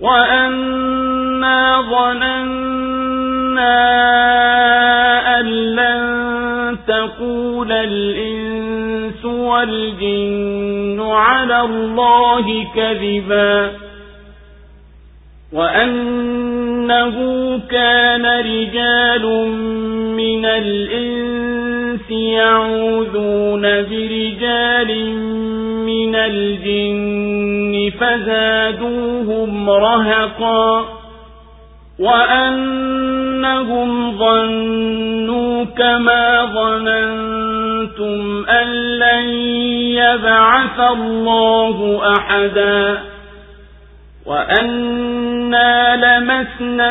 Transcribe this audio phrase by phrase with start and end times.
[0.00, 2.60] وأنا ظننا
[5.40, 6.14] أن لن
[6.86, 13.72] تقول الإنس والجن على الله كذبا
[15.52, 17.16] وأنه
[17.70, 19.26] كان رجال
[20.16, 21.43] من الإنس
[22.10, 25.14] يعوذون برجال
[25.86, 30.84] من الجن فزادوهم رهقا
[31.98, 38.66] وأنهم ظنوا كما ظننتم أن
[38.98, 39.28] لن
[39.98, 42.98] يبعث الله أحدا
[44.26, 46.90] وأنا لمسنا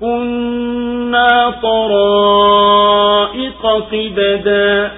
[0.00, 3.06] كنا طرائق
[3.92, 4.90] قددا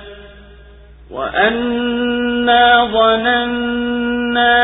[1.10, 4.58] وأنا ظننا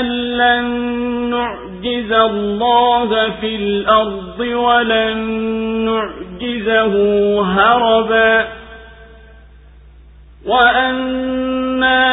[0.00, 0.06] أن
[0.36, 0.64] لن
[1.30, 5.18] نعجز الله في الأرض ولن
[5.84, 6.94] نعجزه
[7.42, 8.48] هربا
[10.46, 11.47] وأنا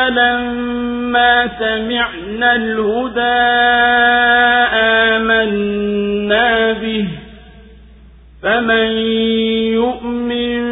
[0.10, 3.22] لما سمعنا الهدى
[5.14, 7.08] آمنا به.
[8.44, 8.88] فمن
[9.74, 10.66] يؤمن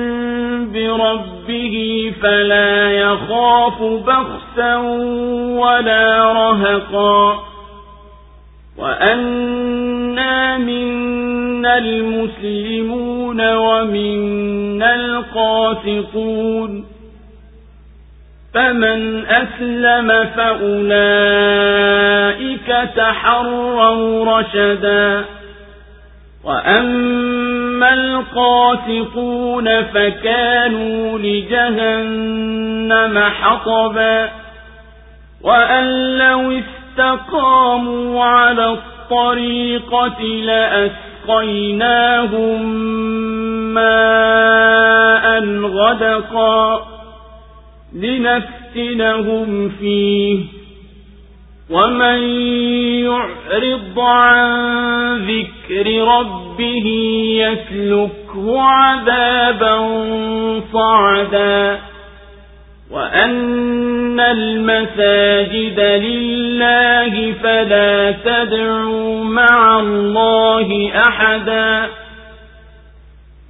[0.73, 4.75] بربه فلا يخاف بخسا
[5.57, 7.43] ولا رهقا.
[8.77, 16.85] وأنا منا المسلمون ومنا القاسطون.
[18.53, 20.89] فمن أسلم فأولئك
[22.95, 25.25] تحروا رشدا.
[26.43, 34.29] وأما القاسطون فكانوا لجهنم حطبا.
[35.41, 40.21] وأن لو استقاموا على الطريقة
[41.27, 42.75] لأسقيناهم
[43.73, 46.92] ماء غدقا.
[47.95, 50.39] لنفتنهم فيه.
[51.69, 52.23] ومن
[53.03, 54.47] يعرض عن
[55.17, 56.87] ذكر ربه
[57.37, 59.77] يسلكه عذابا
[60.73, 61.79] صعدا.
[62.91, 72.02] وأن المساجد لله فلا تدعوا مع الله أحدا.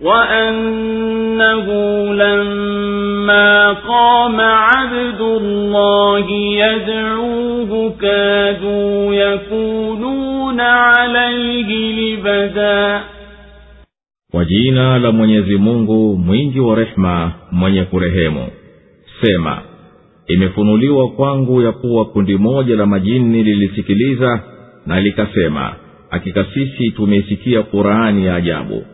[0.02, 1.66] وأنه
[2.14, 6.30] لما قام عبد الله
[6.64, 11.70] يدعوه كادوا يكونون عليه
[12.16, 13.00] لبدا
[14.32, 18.46] kwa jina la mwenyezi mungu mwingi wa rehema mwenye kurehemu
[19.22, 19.58] sema
[20.26, 24.40] imefunuliwa kwangu ya kuwa kundi moja la majini lilisikiliza
[24.86, 25.72] na likasema
[26.10, 28.84] hakika sisi tumeisikia qurani ya ajabu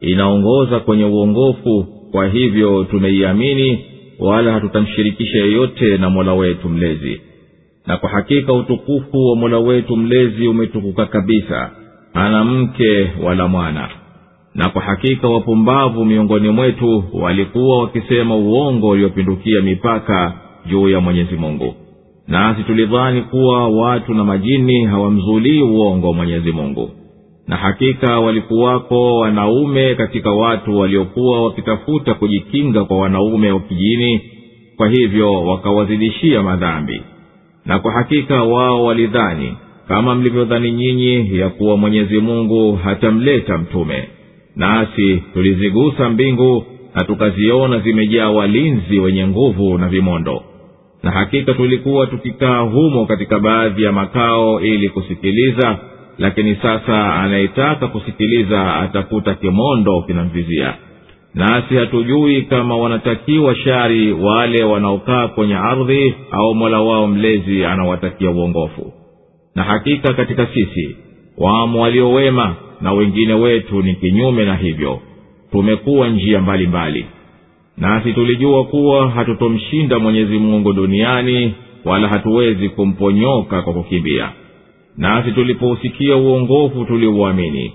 [0.00, 3.84] inaongoza kwenye uongofu kwa hivyo tumeiamini
[4.18, 7.20] wala hatutamshirikisha yeyote na mola wetu mlezi.
[7.86, 11.70] Na kwa hakika utukufu wa mola wetu mlezi umetukuka kabisa
[12.14, 13.88] hana mke wala mwana.
[14.54, 20.32] Na kwa hakika wapumbavu miongoni mwetu walikuwa wakisema uongo uliopindukia mipaka
[20.66, 21.74] juu ya mwenyezi mungu.
[22.28, 26.90] Nasi tulidhani kuwa watu na majini hawamzulii uongo mwenyezi mungu
[27.48, 34.20] na hakika walikuwako wanaume katika watu waliokuwa wakitafuta kujikinga kwa wanaume wa kijini
[34.76, 37.02] kwa hivyo wakawazidishia madhambi.
[37.66, 39.54] Na kwa hakika wao walidhani
[39.88, 44.08] kama mlivyodhani nyinyi ya kuwa mwenyezi mungu hatamleta mtume.
[44.56, 46.64] Nasi tulizigusa mbingu
[46.94, 50.42] na tukaziona zimejaa walinzi wenye nguvu na vimondo.
[51.02, 55.78] Na hakika tulikuwa tukikaa humo katika baadhi ya makao ili kusikiliza
[56.18, 60.74] lakini sasa anayetaka kusikiliza atakuta kimondo kinamvizia.
[61.34, 68.92] Nasi hatujui kama wanatakiwa shari wale wanaokaa kwenye ardhi au mola wao mlezi anawatakia uongofu.
[69.54, 70.96] Na hakika katika sisi
[71.38, 75.00] wamo waliowema na wengine wetu ni kinyume na hivyo.
[75.52, 77.06] Tumekuwa njia mbalimbali.
[77.76, 81.54] Nasi tulijua kuwa hatutomshinda mwenyezi mungu duniani
[81.84, 84.30] wala hatuwezi kumponyoka kwa kukimbia
[84.96, 87.72] nasi tulipousikia uongofu tuliuamini.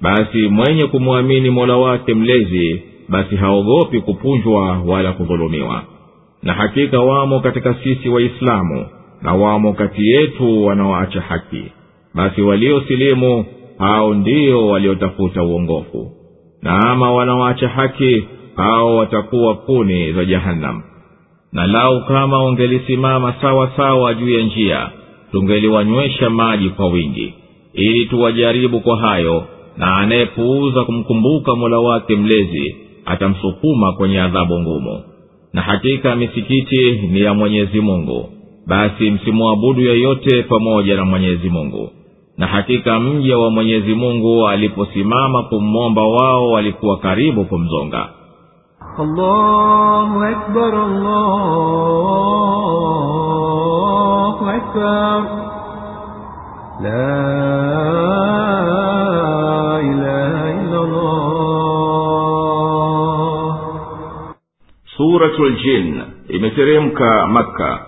[0.00, 5.82] Basi mwenye kumwamini mola wake mlezi basi haogopi kupunjwa wala kudhulumiwa.
[6.42, 8.86] Na hakika wamo katika sisi waislamu
[9.22, 11.62] na wamo kati yetu wanaoacha haki.
[12.14, 13.44] Basi waliosilimu
[13.78, 16.10] hao ndio waliotafuta uongofu.
[16.62, 18.24] Na ama wanaoacha haki
[18.56, 20.82] hao watakuwa kuni za jahannam.
[21.52, 24.90] Na lau kama wangelisimama sawa sawa juu ya njia
[25.34, 27.34] tungeliwanywesha maji kwa wingi
[27.72, 29.44] ili tuwajaribu kwa hayo
[29.76, 35.00] na anayepuuza kumkumbuka mola wake mlezi atamsukuma kwenye adhabu ngumu.
[35.52, 38.28] Na hakika misikiti ni ya mwenyezi mungu
[38.66, 41.90] basi msimwabudu yeyote pamoja na mwenyezi mungu.
[42.38, 48.08] Na hakika mja wa mwenyezi mungu aliposimama kumwomba wao walikuwa karibu kumzonga.
[48.98, 51.94] Allahu akbar, allahu
[54.53, 55.19] أكبر
[56.81, 57.19] لا
[59.79, 61.19] إله إلا الله
[64.99, 67.85] suratul jin imeteremka makka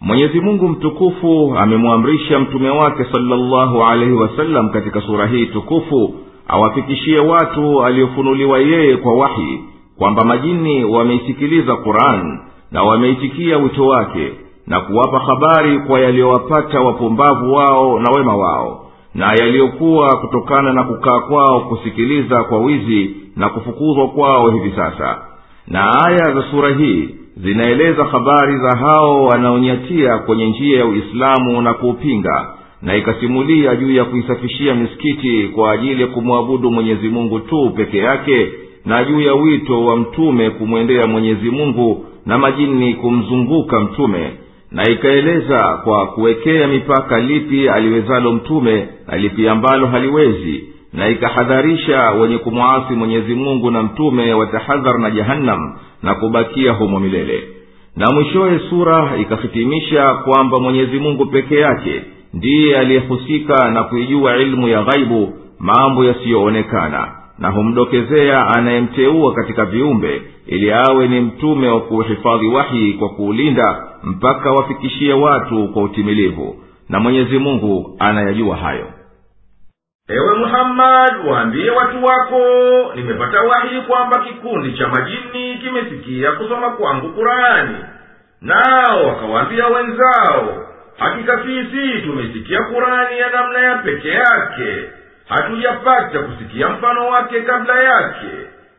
[0.00, 6.14] mwenyezi mungu mtukufu amemwamrisha mtume wake salllahu alaihi wasallam katika sura hii tukufu
[6.48, 9.64] awafikishie watu aliofunuliwa yeye kwa wahi
[9.98, 12.40] kwamba majini wameisikiliza quran
[12.70, 14.32] na wameitikia wito wake
[14.67, 18.81] na kuwapa habari kwa yaliyowapata wapumbavu wao na wema wao
[19.15, 25.17] na yaliyokuwa kutokana na kukaa kwao kusikiliza kwa wizi na kufukuzwa kwao hivi sasa.
[25.67, 31.73] Na aya za sura hii zinaeleza habari za hao wanaonyatia kwenye njia ya uislamu na
[31.73, 32.47] kuupinga
[32.81, 38.51] na ikasimulia juu ya kuisafishia misikiti kwa ajili ya kumwabudu mwenyezi mungu tu peke yake
[38.85, 44.31] na juu ya wito wa mtume kumwendea mwenyezi mungu na majini kumzunguka mtume
[44.75, 50.63] na ikaeleza kwa kuwekea mipaka lipi aliwezalo mtume na lipi ambalo haliwezi
[50.93, 57.43] na ikahadharisha wenye kumwasi mwenyezi mungu na mtume watahadhar na jahannam na kubakia humo milele.
[57.95, 62.01] Na mwishowe sura ikahitimisha kwamba mwenyezi mungu peke yake
[62.33, 70.71] ndiye aliyehusika na kuijua ilmu ya ghaibu mambo yasiyoonekana na humdokezea anayemteua katika viumbe ili
[70.73, 77.37] awe ni mtume wa kuuhifadhi wahi kwa kuulinda mpaka wafikishie watu kwa utimilivu na mwenyezi
[77.39, 78.87] mungu anayajua hayo.
[80.09, 82.39] Ewe muhammadi waambie watu wako
[82.95, 87.77] nimepata wahi kwamba kikundi cha majini kimesikia kusoma kwangu kurani
[88.41, 94.89] nao wakawaambia wenzao hakika sisi tumesikia kurani ya namna ya peke yake
[95.29, 98.27] hatujapata kusikia mfano wake kabla yake.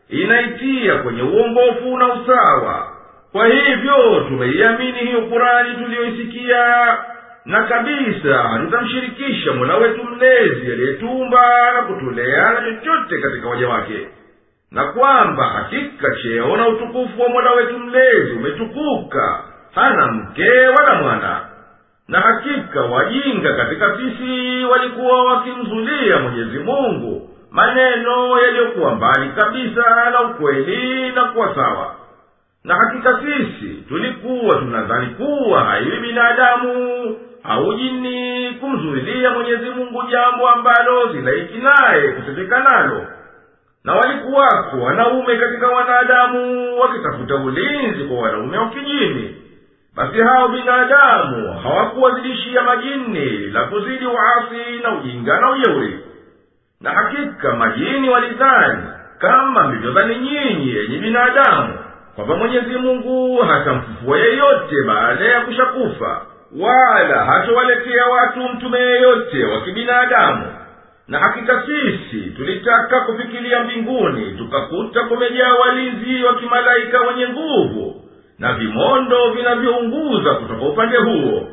[0.09, 2.93] Inaitia kwenye uongofu na usawa.
[3.33, 6.97] Kwa hivyo tumeiamini hiyo kurani tuliyoisikia
[7.45, 14.09] na kabisa hatutamshirikisha mola wetu mlezi aliyetumba na kutulea na chochote katika waja wake.
[14.71, 19.41] Na kwamba hakika cheo na utukufu wa mola wetu mlezi umetukuka.
[19.75, 21.41] Hana mke wala mwana
[22.09, 31.11] na hakika wajinga katika sisi walikuwa wakimzulia mwenyezi mungu maneno yaliyokuwa mbali kabisa na ukweli
[31.13, 31.95] na kuwa sawa.
[32.65, 36.73] Na hakika sisi tulikuwa tunadhani kuwa haiwi binadamu
[37.45, 43.07] au jini kumzuilia mwenyezi mungu jambo ambalo silaiki naye kutetekanalo
[43.85, 49.37] na walikuwako wanaume katika wanadamu wakitafuta ulinzi kwa wanaume wa kijini
[49.97, 56.01] basi hao binadamu hawakuwazidishia majini la kuzidi uasi na ujinga na ujeuri.
[56.81, 58.83] Na hakika majini walidhani
[59.19, 61.79] kama mlivyodhani nyinyi yenye binadamu
[62.15, 66.21] kwamba mwenyezi mungu hatamfufua yeyote baada ya kushakufa
[66.61, 70.47] wala hatowaletea watu mtume yeyote wa kibinadamu.
[71.09, 78.03] Na hakika sisi tulitaka kufikilia mbinguni tukakuta kumejaa walinzi wa kimalaika wenye nguvu
[78.39, 81.49] na vimondo vinavyounguza kutoka upande huo.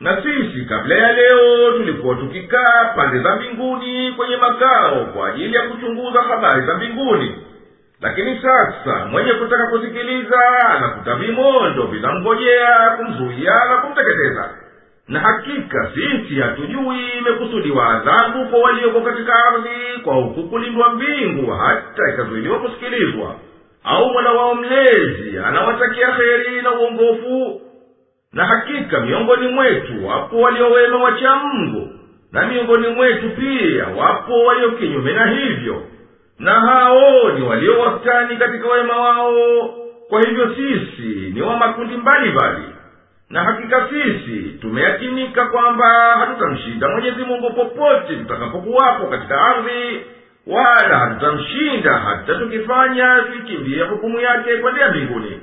[0.00, 5.62] Na sisi kabla ya leo tulikuwa tukikaa pande za mbinguni kwenye makao kwa ajili ya
[5.62, 7.34] kuchunguza habari za mbinguni.
[8.00, 14.50] Lakini sasa mwenye kutaka kusikiliza anakuta vimondo vinamngojea kumzuia na kumteketeza.
[15.08, 22.08] Na hakika sisi hatujui imekusudiwa adhabu kwa walioko katika ardhi kwa huku kulindwa mbingu hata
[22.14, 23.34] ikazuiliwa kusikilizwa
[23.84, 27.60] au mola wao mlezi anawatakia heri na uongofu
[28.32, 31.88] na hakika miongoni mwetu wapo waliowema wacha mungu
[32.32, 35.82] na miongoni mwetu pia wapo walio kinyume na hivyo
[36.38, 39.74] na hao ni walio wastani katika wema wao.
[40.08, 42.62] Kwa hivyo sisi ni wa makundi mbalimbali
[43.30, 45.86] na hakika sisi tumeyakinika kwamba
[46.18, 50.00] hatutamshinda mwenyezi mungu popote tutakapokuwapo katika ardhi
[50.46, 55.40] wala hatutamshinda hata tukifanya tuikimbie hukumu yake kwendea mbinguni.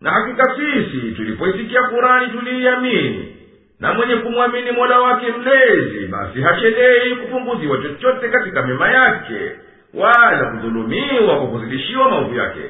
[0.00, 3.34] Na hakika sisi tulipoisikia kurani tuliiamini
[3.80, 9.52] na mwenye kumwamini mola wake mlezi basi hachelei kupunguziwa chochote katika mema yake
[9.94, 12.60] wala kudhulumiwa kwa kuzidishiwa maovu yake.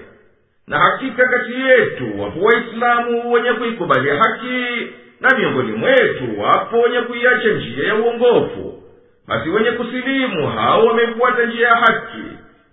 [0.66, 4.86] Na hakika kati yetu wapo waislamu wenye kuikubalia haki
[5.20, 8.82] na miongoni mwetu wapo wenye kuiacha njia ya uongofu
[9.28, 12.24] basi wenye kusilimu hao wamefuata njia ya haki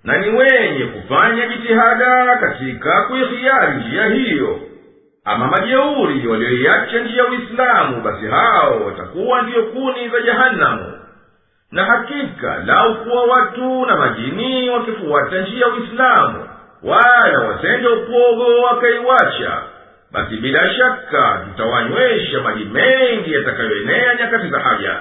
[0.03, 4.59] na ni wenye kufanya jitihada katika kuihiari njia hiyo.
[5.25, 10.93] Ama majeuri walioiacha njia ya uislamu basi hao watakuwa ndiyo kuni za jahanamu.
[11.71, 16.49] Na hakika lau kuwa watu na majini wakifuata njia ya uislamu
[16.83, 19.61] wala watende upogo wakaiwacha
[20.11, 24.95] basi bila shaka tutawanywesha maji mengi yatakayoenea nyakati za haja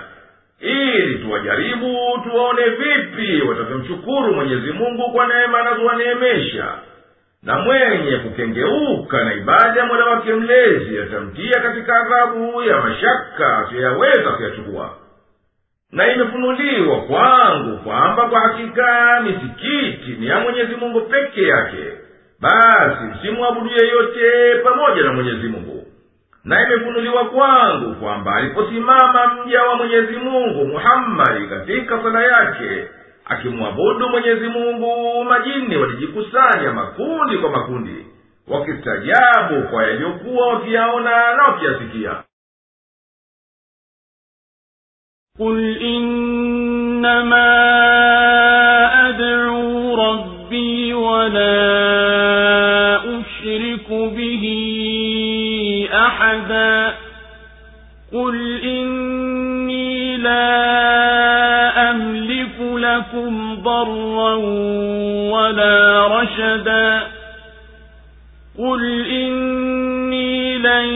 [0.65, 6.69] ili tuwajaribu tuwaone vipi watavyomshukuru mwenyezi mungu kwa neema anazowaneemesha.
[7.43, 14.31] Na mwenye kukengeuka na ibada ya mola wake mlezi atamtia katika adhabu ya mashaka asiyoyaweza
[14.31, 14.95] kuyachukua.
[15.93, 21.85] Na imefunuliwa kwangu kwamba kwa hakika misikiti ni ya mwenyezi mungu peke yake.
[22.41, 25.74] Basi msimwabudu yeyote pamoja na mwenyezi mungu
[26.44, 32.88] na imefunuliwa kwangu kwamba aliposimama mja wa mwenyezi mungu muhammadi katika sala yake
[33.26, 38.06] akimwabudu mwenyezi mungu majini walijikusanya makundi kwa makundi
[38.48, 42.24] wakistajabu kwa yaliyokuwa wakiyaona na wakiyasikia
[45.40, 47.73] قل إنما
[56.15, 56.95] أحدا
[58.13, 64.35] قل إني لا أملك لكم ضرا
[65.35, 67.01] ولا رشدا
[68.59, 70.87] قل إني لن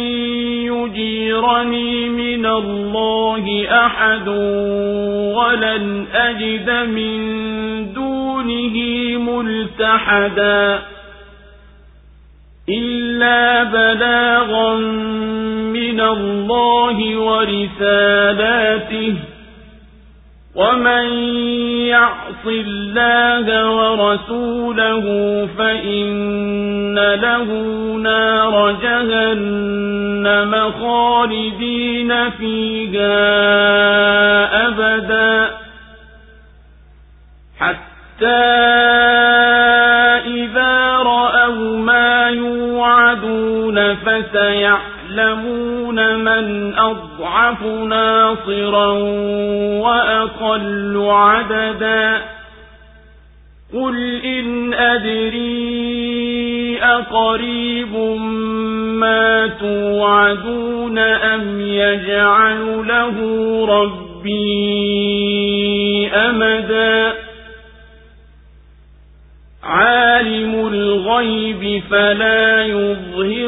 [0.71, 4.29] يجيرني من الله أحد
[5.39, 7.19] ولن أجد من
[7.95, 8.77] دونه
[9.19, 10.83] ملتحدا
[12.69, 14.75] إلا بلاغا
[15.73, 19.15] من الله ورسالاته
[20.55, 21.05] ومن
[21.87, 25.05] يعص الله ورسوله
[25.59, 27.45] فإن له
[28.03, 33.19] نار جهنم خالدين فيها
[34.69, 35.51] أبدا
[37.59, 39.18] حتى
[43.95, 45.45] فسيعلمون
[46.19, 48.93] من أضعف ناصرا
[49.83, 52.23] وأقل عددا.
[53.75, 55.89] قل إن أدري
[56.83, 57.95] أقريب
[59.01, 63.17] ما توعدون أم يجعل له
[63.69, 64.69] ربي
[66.15, 67.13] أمدا.
[69.63, 73.48] عالم الغيب فلا يظهر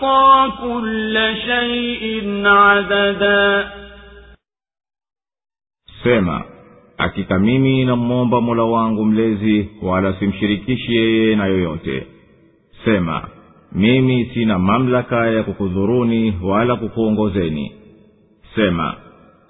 [0.00, 1.14] أحصى كل
[1.46, 2.06] شيء
[2.46, 3.70] عددا
[6.04, 6.44] sema
[6.98, 12.06] hakika mimi namwomba mola wangu mlezi wala simshirikishi yeye na yoyote
[12.84, 13.28] sema
[13.72, 17.72] mimi sina mamlaka ya kukudhuruni wala kukuongozeni
[18.54, 18.94] sema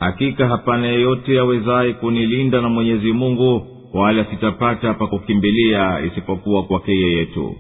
[0.01, 7.27] hakika hapana yeyote awezaye kunilinda na mwenyezi mungu wala sitapata pa kukimbilia isipokuwa kwake yeye
[7.27, 7.57] tu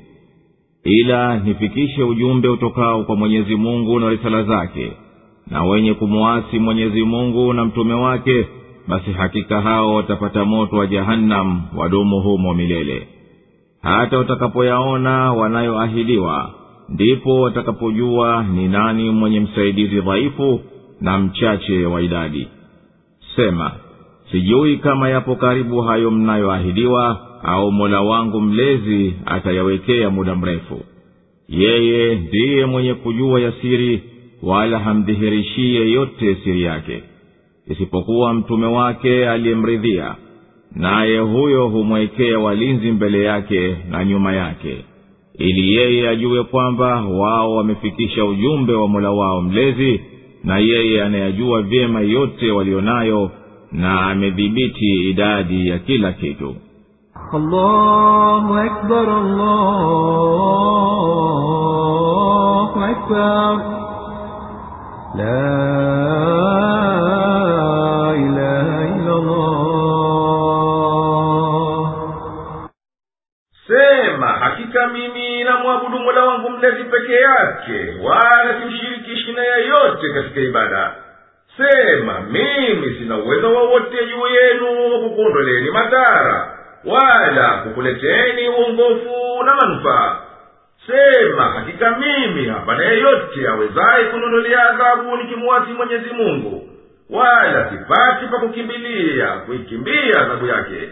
[0.83, 4.91] ila nifikishe ujumbe utokao kwa mwenyezi mungu na risala zake
[5.47, 8.47] na wenye kumuasi mwenyezi mungu na mtume wake
[8.87, 13.07] basi hakika hao watapata moto wa jahannam wadumu humo milele.
[13.81, 16.53] Hata watakapoyaona wanayoahidiwa
[16.89, 20.59] ndipo watakapojua ni nani mwenye msaidizi dhaifu
[21.01, 22.47] na mchache wa idadi.
[23.35, 23.71] Sema
[24.31, 30.79] sijui kama yapo karibu hayo mnayoahidiwa au mola wangu mlezi atayawekea muda mrefu.
[31.49, 34.01] Yeye ndiye mwenye kujua ya siri
[34.43, 37.03] wala hamdhihirishii yeyote siri yake.
[37.67, 40.15] Isipokuwa mtume wake aliyemridhia
[40.75, 44.77] naye huyo humwekea walinzi mbele yake na nyuma yake.
[45.37, 50.01] Ili yeye ajue kwamba wao wamefikisha ujumbe wa mola wao mlezi
[50.43, 53.31] na yeye anayajua vyema yote walio nayo
[53.71, 56.55] na amedhibiti idadi ya kila kitu
[57.34, 59.18] الله أكبر
[61.56, 63.54] الله أكبر
[65.14, 65.50] لا
[68.24, 69.66] إله إلا الله
[73.68, 80.94] sema hakika mimi namwabudu mola wangu mlezi peke yake wala simshirikishi na yeyote katika ibada
[81.56, 86.52] sema mimi sina uwezo wowote juu yenu wa kukuondoleni madhara
[86.85, 90.17] wala kukuleteni uongofu na manufaa.
[90.87, 96.67] Sema hakika mimi hapana yeyote awezaye kuniondolea adhabu nikimuwasi mwenyezi mungu
[97.09, 100.89] wala sipati pa kukimbilia kuikimbia adhabu yake.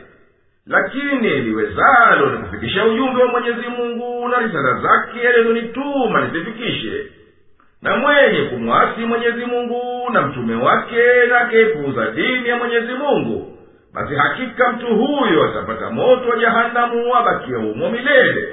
[0.67, 7.05] Lakini liwezalo ni kufikisha ujumbe wa mwenyezi mungu na risala zake alizonituma nizifikishe.
[7.81, 13.57] Na mwenye kumwasi mwenyezi mungu na mtume wake na akaipuuza dini ya mwenyezi mungu
[13.93, 18.47] basi hakika mtu huyo atapata moto wa jahanamu abakia humo milele.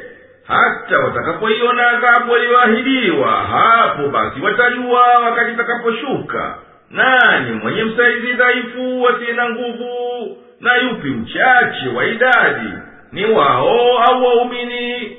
[0.46, 6.58] Hata watakapoiona adhabu waliyoahidiwa hapo basi watajua wakati itakaposhuka.
[6.90, 12.70] Nani mwenye msaidizi dhaifu asiye na nguvu na yupi mchache wa idadi?
[13.12, 15.16] Ni wao au waumini?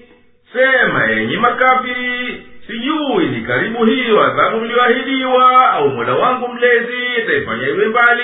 [0.53, 7.85] Sema yenye makafiri sijui ni karibu hiyo adhabu mliyoahidiwa au mola wangu mlezi ataifanya iwe
[7.87, 8.23] mbali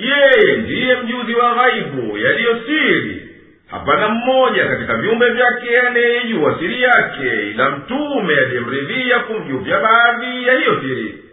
[0.00, 3.26] yeye ndiye mjuzi wa ghaibu yaliyo siri.
[3.70, 10.80] Hapana mmoja katika viumbe vyake anayejua siri yake ila mtume aliyemridhia kumjuvya baadhi ya hiyo
[10.80, 11.24] siri.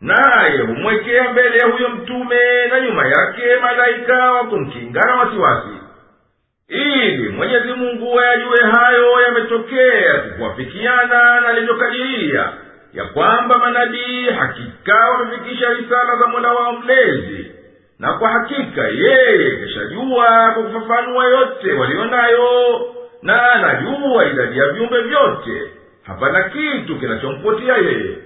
[0.00, 5.68] Naye humwekea mbele ya huyo mtume na nyuma yake malaika wa kumkinga na wasiwasi.
[6.68, 12.52] Ili mwenyezi mungu ayajue hayo yametokea kukuwafikiana na alivyokadiria
[12.94, 17.50] ya kwamba manabii hakika wamefikisha risala za mola wao mlezi
[17.98, 22.80] na kwa hakika yeye keshajua kufafanua yote waliyo nayo
[23.22, 25.62] na anajua idadi ya viumbe vyote.
[26.02, 28.16] Hapana kitu kinachompotea yeye